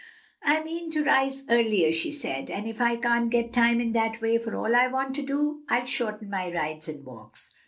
"I 0.41 0.63
mean 0.63 0.89
to 0.93 1.03
rise 1.03 1.43
earlier," 1.47 1.91
she 1.91 2.11
said, 2.11 2.49
"and 2.49 2.67
if 2.67 2.81
I 2.81 2.95
can't 2.95 3.29
get 3.29 3.53
time 3.53 3.79
in 3.79 3.91
that 3.91 4.19
way 4.19 4.39
for 4.39 4.55
all 4.55 4.75
I 4.75 4.87
want 4.87 5.15
to 5.17 5.21
do, 5.21 5.61
I'll 5.69 5.85
shorten 5.85 6.27
my 6.27 6.51
rides 6.51 6.89
and 6.89 7.05
walks." 7.05 7.51